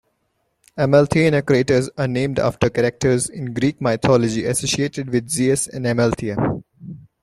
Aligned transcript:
Amalthean 0.75 1.39
craters 1.45 1.87
are 1.95 2.07
named 2.07 2.39
after 2.39 2.71
characters 2.71 3.29
in 3.29 3.53
Greek 3.53 3.79
mythology 3.79 4.45
associated 4.45 5.11
with 5.11 5.29
Zeus 5.29 5.67
and 5.67 5.85
Amalthea. 5.85 6.37